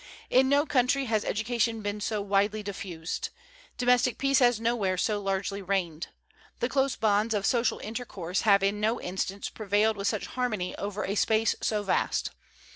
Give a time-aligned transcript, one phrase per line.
[0.31, 3.29] In no country has education been so widely diffused.
[3.77, 6.07] Domestic peace has nowhere so largely reigned.
[6.59, 11.05] The close bonds of social intercourse have in no instance prevailed with such harmony over
[11.05, 12.31] a space so vast.